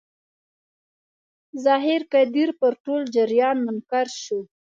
ظاهر 1.65 2.01
قدیر 2.13 2.49
پر 2.59 2.73
ټول 2.83 3.01
جریان 3.15 3.57
منکر 3.67 4.07
شو. 4.21 4.39